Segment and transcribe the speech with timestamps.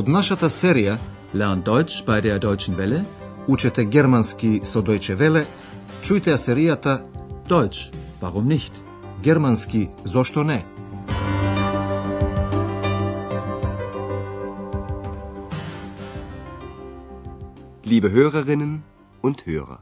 [0.00, 0.94] Од нашата серија
[1.34, 3.00] Lernt Deutsch bei der Deutschen Welle.
[3.48, 5.44] Учете германски со Deutsche Welle,
[6.02, 6.94] чујте ја серијата
[7.48, 7.92] Deutsch,
[8.22, 8.72] warum nicht?
[9.22, 10.64] Германски зошто не?
[17.84, 18.80] Liebe Hörerinnen
[19.22, 19.80] und Hörer.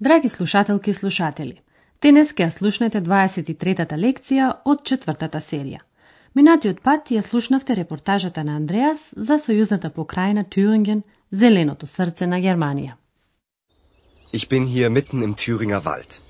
[0.00, 1.56] Драги слушателки и слушатели,
[2.02, 5.80] денес ќе ја слушнете 23-та лекција од четвртата серија.
[6.30, 12.92] Минатиот пат ја слушнавте репортажата на Андреас за сојузната покрајна Тюринген, зеленото срце на Германија.
[14.32, 16.20] Ich bin hier mitten im Thüringer Wald,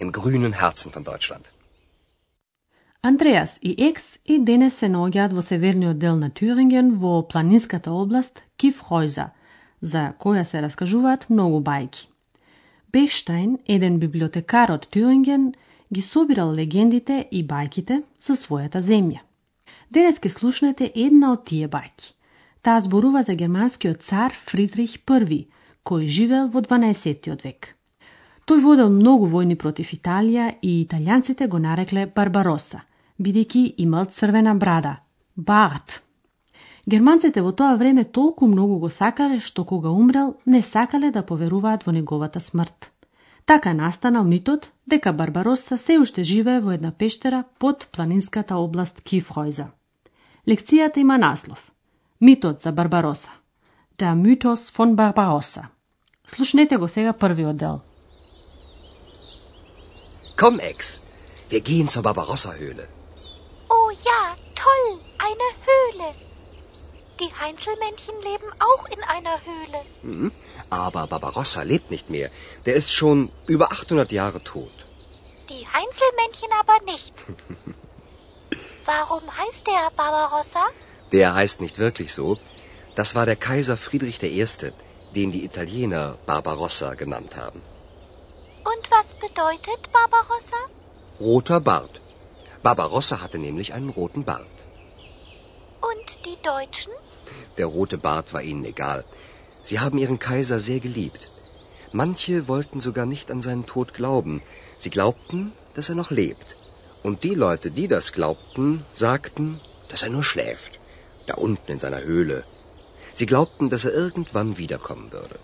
[0.00, 1.52] im grünen Herzen von Deutschland.
[3.02, 8.42] Андреас и Екс и денес се наоѓаат во северниот дел на Тюринген во планинската област
[8.56, 9.30] Кифхойза,
[9.80, 12.06] за која се раскажуваат многу бајки.
[12.92, 15.52] Бехштайн, еден библиотекар од Тюринген,
[15.92, 19.20] ги собирал легендите и бајките со својата земја.
[19.90, 22.14] Денес ке слушнете една од тие бајки.
[22.62, 25.48] Таа зборува за германскиот цар Фридрих I,
[25.84, 27.74] кој живеел во 12 век.
[28.46, 32.82] Тој водел многу војни против Италија и италијанците го нарекле Барбароса,
[33.18, 35.00] бидејќи имал црвена брада,
[35.36, 36.02] Барт.
[36.86, 41.86] Германците во тоа време толку многу го сакале што кога умрел не сакале да поверуваат
[41.86, 42.90] во неговата смрт.
[43.46, 49.66] Така настанал митот дека Барбароса се уште живее во една пештера под планинската област Кифхойза.
[50.48, 51.70] Лекцијата има наслов
[52.20, 53.30] Митот за Барбароса.
[53.98, 55.68] Der Mythos von Barbarossa.
[56.26, 57.80] Слушнете го сега првиот дел.
[60.36, 61.00] Komm, Ex,
[61.50, 62.84] wir gehen zur Barbarossa-Höhle.
[63.76, 64.22] Oh ja,
[64.62, 64.86] toll,
[65.28, 66.08] eine Höhle.
[67.20, 69.80] Die Heinzelmännchen leben auch in einer Höhle.
[70.02, 70.32] Hm,
[70.70, 72.30] aber Barbarossa lebt nicht mehr.
[72.64, 74.72] Der ist schon über 800 Jahre tot.
[75.48, 77.14] Die Heinzelmännchen aber nicht.
[78.84, 80.64] Warum heißt der Barbarossa?
[81.12, 82.38] Der heißt nicht wirklich so.
[82.94, 84.46] Das war der Kaiser Friedrich I.,
[85.14, 87.60] den die Italiener Barbarossa genannt haben.
[88.72, 90.56] Und was bedeutet Barbarossa?
[91.18, 92.00] Roter Bart.
[92.62, 94.56] Barbarossa hatte nämlich einen roten Bart.
[95.80, 96.92] Und die Deutschen?
[97.58, 99.04] Der rote Bart war ihnen egal.
[99.63, 101.29] Sie haben ihren Kaiser sehr geliebt.
[101.91, 104.41] Manche wollten sogar nicht an seinen Tod glauben.
[104.77, 106.55] Sie glaubten, dass er noch lebt.
[107.03, 110.79] Und die Leute, die das glaubten, sagten, dass er nur schläft.
[111.27, 112.43] Da unten in seiner Höhle.
[113.13, 115.39] Sie glaubten, dass er irgendwann wiederkommen würde.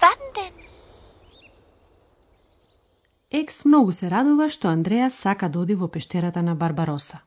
[0.00, 0.56] Wann denn?
[3.30, 7.22] Екс многу се радува што Андреас сака да оди во пештерата на Барбароса.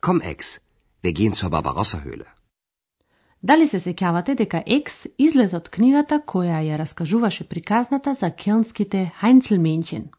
[0.00, 0.60] Komm, Ex,
[1.02, 2.26] wir gehen zur Barbarossa-Höhle.
[3.43, 10.09] Дали се сеќавате дека Екс излезе од книгата која ја раскажуваше приказната за келнските Хайнцелменчен?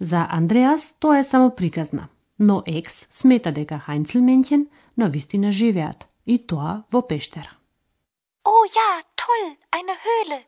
[0.00, 2.08] За Андреас тоа е само приказна,
[2.38, 7.52] но Екс смета дека Хайнцелменчен на вистина живеат, и тоа во пештера.
[8.44, 10.40] Oh ja, toll, eine Höhle.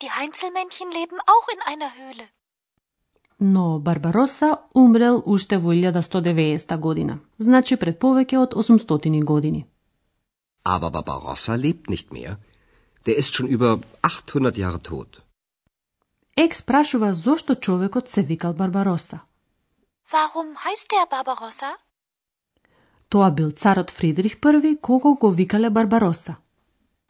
[0.00, 2.26] Die Heinzelmännchen leben auch in einer Höhle.
[3.38, 9.66] Но Барбароса умрел уште во 1190 година, значи пред повеќе од 800 години.
[10.64, 12.38] Aber Barbarossa lebt nicht mehr.
[13.06, 15.22] Der ist schon über 800 Jahre tot.
[16.36, 19.20] Екс прашува зошто човекот се викал Барбароса.
[20.12, 21.70] Warum heißt der Barbarossa?
[23.08, 26.36] Тоа бил царот Фридрих I, кого го викале Барбароса.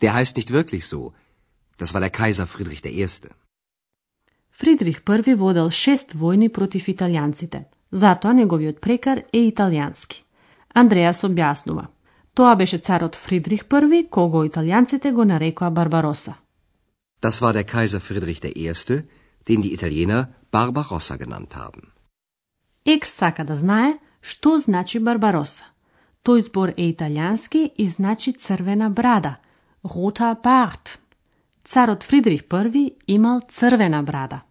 [0.01, 1.13] Der heißt nicht wirklich so.
[1.79, 3.07] Das war der Kaiser Friedrich I.
[4.51, 10.23] Фридрих I водел шест војни против италијанците, затоа неговиот прекар е италијански.
[10.75, 11.87] Андреас објаснува.
[12.35, 16.35] Тоа беше царот Фридрих I, кого италијанците го нарекоа Барбароса.
[17.21, 19.03] Das war der Kaiser Friedrich I.,
[19.47, 21.93] den die Italiener Barbarossa genannt haben.
[22.85, 25.65] Екс сака да знае што значи Барбароса.
[26.25, 29.37] Тој збор е италијански и значи црвена брада,
[29.85, 30.99] рота барт.
[31.65, 34.43] Царот Фридрих I имал црвена брада.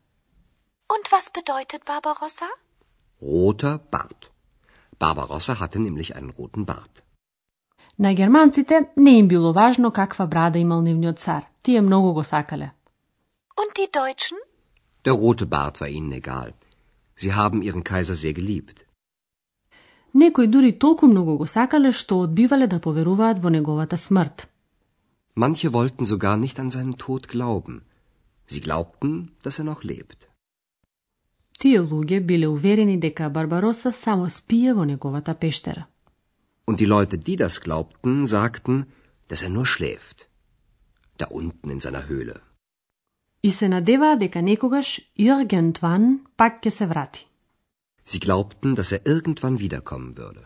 [0.87, 2.47] Und was bedeutet Barbarossa?
[3.21, 4.29] Roter Bart.
[4.99, 7.03] Barbarossa hatte nämlich einen roten Bart.
[8.05, 11.43] На германците не им било важно каква брада имал нивниот цар.
[11.61, 12.71] Тие многу го сакале.
[13.61, 14.37] Und die Deutschen?
[15.05, 16.49] Der rote Bart war ihnen egal.
[17.15, 18.77] Sie haben ihren Kaiser sehr geliebt.
[20.13, 24.47] Некои дури толку многу го сакале што одбивале да поверуваат во неговата смрт.
[25.35, 27.75] Manche wollten sogar nicht an seinen Tod glauben.
[28.47, 29.11] Sie glaubten,
[29.43, 30.19] dass er noch lebt.
[31.59, 35.85] Тие луѓе биле уверени дека Барбароса само спие во неговата пештера.
[36.67, 38.85] Und die Leute, die das glaubten, sagten,
[39.27, 40.29] dass er nur schläft.
[41.17, 42.41] Da unten in seiner Höhle.
[43.43, 47.27] И се надеваа дека некогаш irgendwann пак ќе се врати.
[48.05, 50.45] Sie glaubten, dass er irgendwann wiederkommen würde.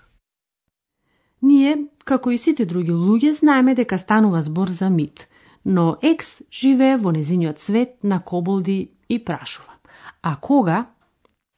[1.42, 5.28] Ние, како и сите други луѓе, знаеме дека станува збор за мит,
[5.66, 9.74] но Екс живее во незиниот свет на коболди и прашува.
[10.22, 10.88] А кога?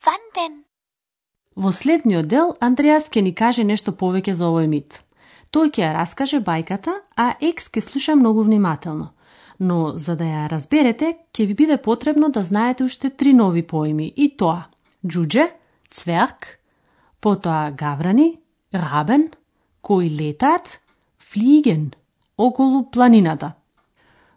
[0.06, 0.67] Wann denn?
[1.58, 5.00] Во следниот дел Андреас ќе ни каже нешто повеќе за овој мит.
[5.50, 9.08] Тој ќе ја раскаже бајката, а Екс ќе слуша многу внимателно.
[9.58, 14.06] Но за да ја разберете, ќе ви биде потребно да знаете уште три нови поими
[14.16, 14.68] и тоа
[15.02, 15.48] джудже,
[15.90, 16.46] цверк,
[17.22, 18.38] потоа гаврани,
[18.74, 19.32] рабен,
[19.82, 20.78] кои летаат,
[21.18, 21.92] флиген,
[22.38, 23.54] околу планината.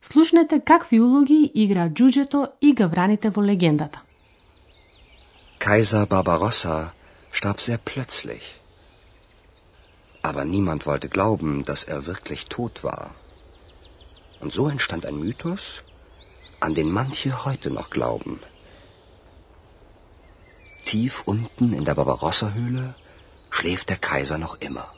[0.00, 4.00] Слушнете какви улоги игра джуджето и гавраните во легендата.
[5.60, 6.92] Кајза Барбароса
[7.32, 8.56] starb sehr plötzlich.
[10.22, 13.14] Aber niemand wollte glauben, dass er wirklich tot war.
[14.40, 15.84] Und so entstand ein Mythos,
[16.60, 18.40] an den manche heute noch glauben.
[20.84, 22.94] Tief unten in der Barbarossa-Höhle
[23.50, 24.92] schläft der Kaiser noch immer.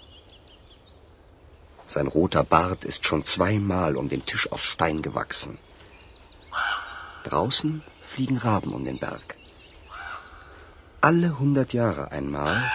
[1.86, 5.58] Sein roter Bart ist schon zweimal um den Tisch aus Stein gewachsen.
[7.24, 9.36] Draußen fliegen Raben um den Berg.
[11.04, 12.70] Alle hundert Jahre einmal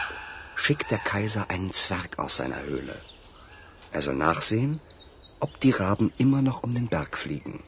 [0.53, 2.99] schickt der Kaiser einen Zwerg aus seiner Höhle.
[3.93, 4.81] Er soll nachsehen,
[5.39, 7.63] ob die Raben immer noch um den Berg fliegen.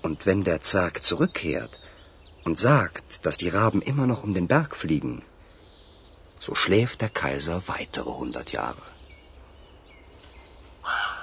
[0.00, 1.78] Und wenn der Zwerg zurückkehrt
[2.44, 5.22] und sagt, dass die Raben immer noch um den Berg fliegen,
[6.38, 8.86] so schläft der Kaiser weitere hundert Jahre.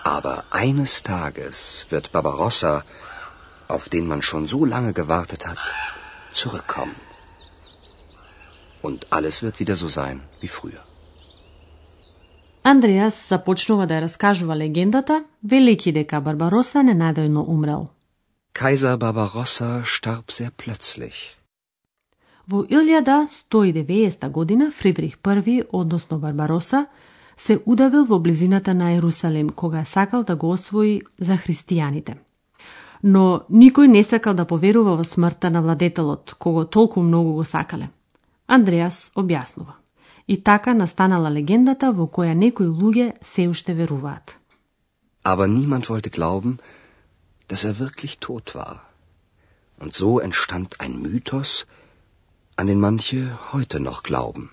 [0.03, 2.83] Aber eines Tages wird Barbarossa,
[3.67, 5.73] auf den man schon so lange gewartet hat,
[6.31, 7.06] zurückkommen.
[8.87, 10.83] Und alles wird wieder so sein wie früher.
[12.63, 17.87] Андреас започнува да ја раскажува легендата, велики дека Барбароса ненадојно умрел.
[18.53, 21.35] Kaiser Barbarossa starb sehr plötzlich.
[22.47, 25.17] Во 1190 година Фридрих
[25.47, 26.85] I, односно Барбароса,
[27.37, 32.15] се удавил во близината на Ерусалим, кога сакал да го освои за христијаните.
[33.03, 37.89] Но никој не сакал да поверува во смртта на владетелот, кого толку многу го сакале.
[38.47, 39.73] Андреас објаснува.
[40.27, 44.37] И така настанала легендата во која некои луѓе се уште веруваат.
[45.23, 46.59] Aber niemand wollte glauben,
[47.47, 48.79] dass er wirklich tot war.
[49.79, 51.65] Und so entstand ein Mythos,
[52.55, 54.49] an den manche heute noch glauben.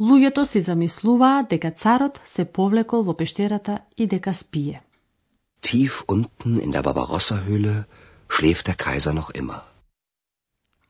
[0.00, 4.80] Луѓето си замислуваат дека царот се повлекол во пештерата и дека спие.
[5.62, 7.84] Tief unten in der Barbarossa-Höhle
[8.28, 9.60] schläft der Kaiser noch immer.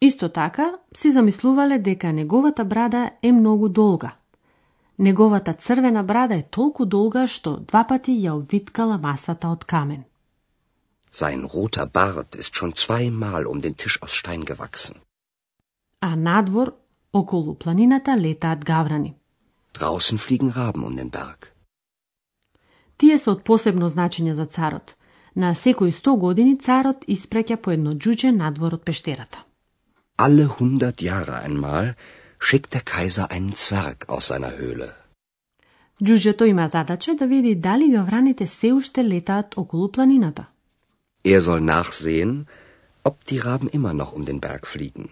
[0.00, 4.14] Исто така си замислувале дека неговата брада е многу долга.
[4.98, 10.04] Неговата црвена брада е толку долга што два пати ја обвиткала масата од камен.
[11.12, 14.96] Sein roter Bart ist schon zweimal um den Tisch aus Stein gewachsen.
[16.00, 16.72] А надвор,
[17.12, 19.14] околу планината, летаат гаврани.
[19.74, 21.52] Draußen fliegen Raben um den Berg.
[22.96, 24.94] Тие се од посебно значење за царот.
[25.34, 29.47] На секои 100 години царот испраќа по едно џуџе надвор од пештерата.
[30.25, 31.95] Alle hundert Jahre einmal
[32.39, 34.89] schickt der Kaiser einen Zwerg aus seiner Höhle.
[36.07, 40.45] Џуџето има задача да види дали гавраните се уште летаат околу планината.
[41.25, 42.45] Er soll nachsehen,
[43.03, 45.09] ob die Raben immer noch um den Berg fliegen.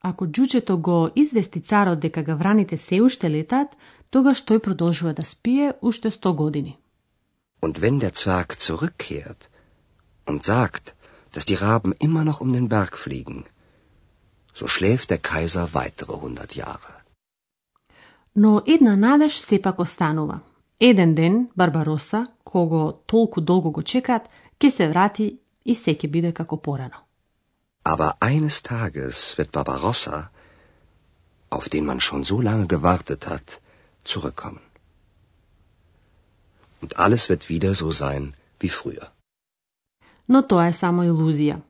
[0.00, 3.76] Ако џуџето го извести царот дека гавраните се уште летаат,
[4.10, 6.78] тогаш тој продолжува да спие уште 100 години.
[7.62, 9.50] Und wenn der Zwerg zurückkehrt
[10.26, 10.84] und sagt,
[11.32, 13.44] dass die Raben immer noch um den Berg fliegen,
[14.53, 16.93] so schläft der Kaiser weitere hundert Jahre.
[18.35, 20.39] Но една надеж сепак останува.
[20.79, 24.29] Еден ден Барбароса, кого толку долго го чекаат,
[24.59, 26.99] ќе се врати и се ќе биде како порано.
[27.83, 30.29] Aber eines Tages wird Barbarossa,
[31.49, 33.61] auf den man schon so lange gewartet hat,
[34.05, 34.65] zurückkommen.
[36.81, 39.07] Und alles wird wieder so sein wie früher.
[40.27, 41.61] Но тоа е само илузија.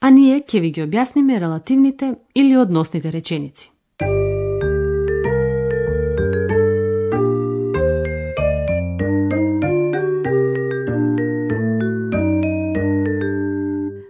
[0.00, 3.70] А ние ќе ви ги објасниме релативните или односните реченици.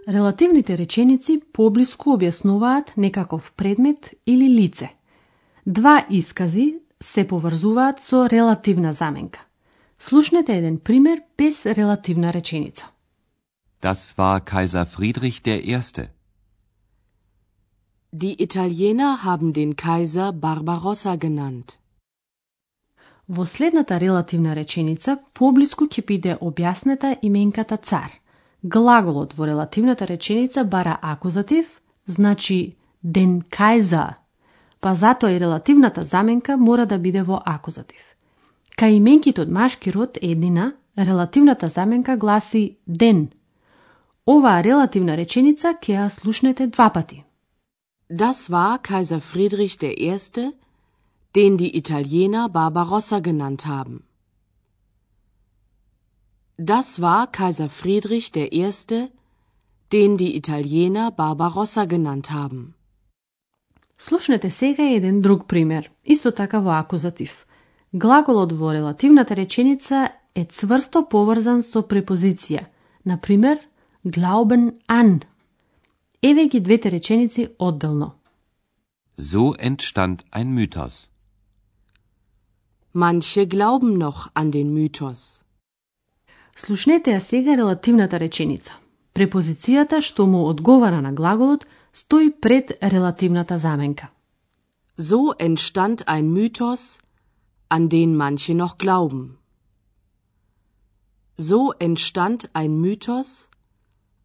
[0.07, 4.89] Релативните реченици поблиску објаснуваат некаков предмет или лице.
[5.65, 9.45] Два искази се поврзуваат со релативна заменка.
[9.99, 12.87] Слушнете еден пример без релативна реченица.
[13.81, 16.09] Das war Kaiser Friedrich der Erste.
[18.11, 21.77] Die Italiener haben den Kaiser Barbarossa genannt.
[23.27, 28.11] Во следната релативна реченица поблиску ќе биде објаснета именката цар.
[28.63, 31.65] Глаголот во релативната реченица бара акузатив,
[32.07, 34.13] значи den Kaiser,
[34.79, 38.01] па затоа и релативната заменка мора да биде во акузатив.
[38.77, 43.29] Кај именките од машки род еднина, релативната заменка гласи ден.
[44.27, 47.23] Оваа релативна реченица ќе ја слушнете два пати.
[48.09, 50.51] Das war Kaiser Friedrich I.,
[51.33, 54.03] den die Italiener Barbarossa genannt haben.
[56.59, 59.09] Das war Kaiser Friedrich I.,
[59.91, 62.73] den die Italiener Barbarossa genannt haben.
[63.97, 67.47] Слушнете сега еден друг пример, исто така во акузатив.
[67.93, 72.65] Глаголот во релативната реченица е цврсто поврзан со препозиција.
[73.05, 73.59] Например,
[74.07, 75.21] glauben an.
[76.21, 78.11] Еве ги двете реченици одделно.
[79.17, 81.07] So entstand ein Mythos.
[82.93, 85.43] Manche glauben noch an den Mythos.
[86.55, 88.73] Слушнете ја сега релативната реченица.
[89.13, 94.07] Препозицијата што му одговара на глаголот стои пред релативната заменка.
[94.97, 96.99] So entstand ein Mythos,
[97.69, 99.37] an den manche noch glauben.
[101.37, 103.47] So entstand ein Mythos,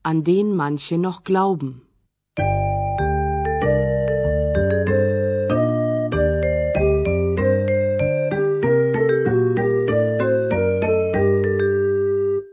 [0.02, 1.80] an den manche noch glauben.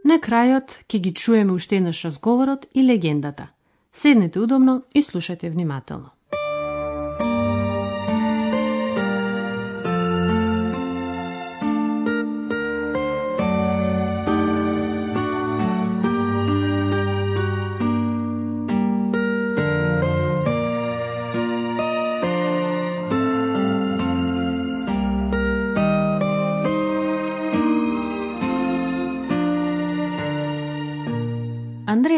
[0.03, 3.49] На крајот ќе ги чуеме уште еднаш разговорот и легендата.
[3.93, 6.18] Седнете удобно и слушајте внимателно.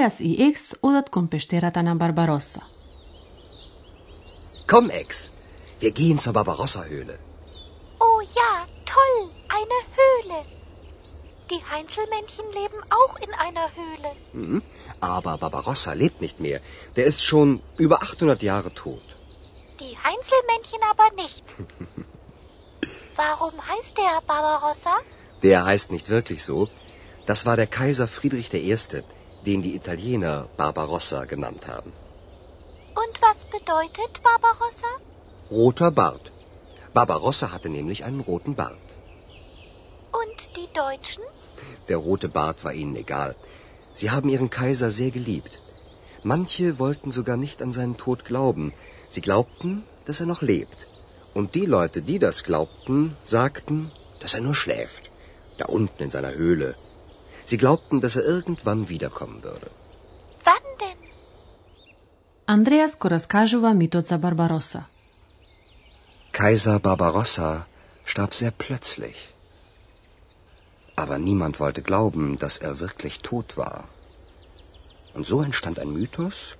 [0.01, 2.63] Andreas EX oder Compesteratan am Barbarossa.
[4.65, 5.29] Komm, Ex,
[5.79, 7.19] wir gehen zur Barbarossa-Höhle.
[7.99, 9.29] Oh ja, toll,
[9.59, 10.39] eine Höhle.
[11.51, 14.11] Die Heinzelmännchen leben auch in einer Höhle.
[14.31, 14.63] Hm?
[15.01, 16.61] Aber Barbarossa lebt nicht mehr.
[16.95, 19.03] Der ist schon über 800 Jahre tot.
[19.79, 21.43] Die Heinzelmännchen aber nicht.
[23.15, 24.95] Warum heißt der Barbarossa?
[25.43, 26.69] Der heißt nicht wirklich so.
[27.27, 28.75] Das war der Kaiser Friedrich I.,
[29.45, 31.91] den die Italiener Barbarossa genannt haben.
[33.03, 34.91] Und was bedeutet Barbarossa?
[35.49, 36.31] Roter Bart.
[36.93, 38.87] Barbarossa hatte nämlich einen roten Bart.
[40.21, 41.23] Und die Deutschen?
[41.89, 43.35] Der rote Bart war ihnen egal.
[43.93, 45.59] Sie haben ihren Kaiser sehr geliebt.
[46.23, 48.73] Manche wollten sogar nicht an seinen Tod glauben.
[49.09, 50.87] Sie glaubten, dass er noch lebt.
[51.33, 55.09] Und die Leute, die das glaubten, sagten, dass er nur schläft.
[55.57, 56.75] Da unten in seiner Höhle.
[57.45, 59.69] Sie glaubten, dass er irgendwann wiederkommen würde.
[60.43, 61.01] Wann denn?
[62.45, 64.87] Andreas Koraskajewa Mitoza Barbarossa.
[66.31, 67.65] Kaiser Barbarossa
[68.05, 69.29] starb sehr plötzlich.
[70.95, 73.85] Aber niemand wollte glauben, dass er wirklich tot war.
[75.13, 76.57] Und so entstand ein Mythos,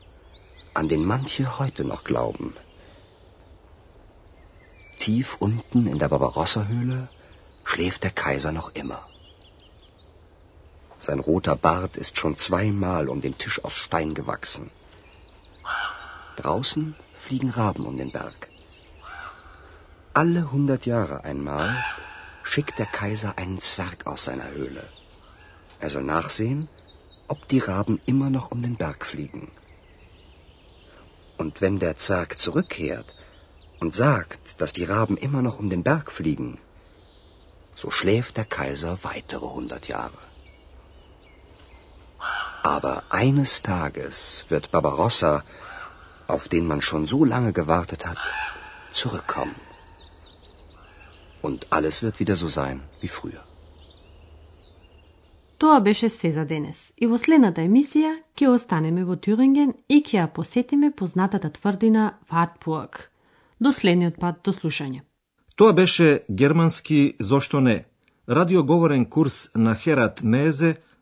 [0.74, 2.54] an den manche heute noch glauben.
[4.98, 7.10] Tief unten in der Barbarossa-Höhle
[7.64, 9.11] schläft der Kaiser noch immer.
[11.02, 14.70] Sein roter Bart ist schon zweimal um den Tisch aus Stein gewachsen.
[16.38, 18.48] Draußen fliegen Raben um den Berg.
[20.14, 21.84] Alle hundert Jahre einmal
[22.44, 24.88] schickt der Kaiser einen Zwerg aus seiner Höhle.
[25.80, 26.70] Er soll nachsehen,
[27.28, 29.52] ob die Raben immer noch um den Berg fliegen.
[31.38, 33.12] Und wenn der Zwerg zurückkehrt
[33.80, 36.60] und sagt, dass die Raben immer noch um den Berg fliegen,
[37.74, 40.31] so schläft der Kaiser weitere hundert Jahre.
[42.64, 45.44] Aber eines Tages wird Barbarossa,
[46.28, 48.20] auf den man schon so lange gewartet hat,
[48.92, 49.56] zurückkommen.
[51.42, 53.44] Und alles wird wieder so sein wie früher.
[55.58, 56.94] Тоа беше се за денес.
[56.98, 63.12] И во следната емисија ќе останеме во Тюринген и ќе ја посетиме познатата тврдина Вартпуак.
[63.60, 65.02] До следниот пат до слушање.
[65.56, 67.86] Тоа беше германски Зошто не?
[68.30, 70.76] Радиоговорен курс на Херат Мезе